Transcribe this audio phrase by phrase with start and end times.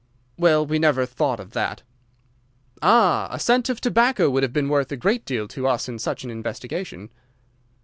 [0.35, 1.83] "Well, we never thought of that."
[2.81, 5.99] "Ah, a scent of tobacco would have been worth a great deal to us in
[5.99, 7.11] such an investigation."